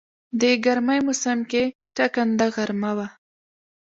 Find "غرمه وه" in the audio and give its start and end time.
2.55-3.07